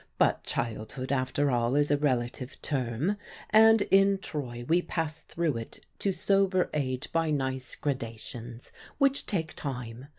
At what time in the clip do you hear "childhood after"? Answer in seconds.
0.43-1.51